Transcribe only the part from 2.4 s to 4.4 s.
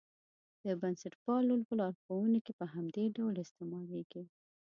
کې په همدې ډول استعمالېږي.